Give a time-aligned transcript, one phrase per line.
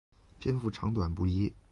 [0.39, 1.53] 篇幅长短不一。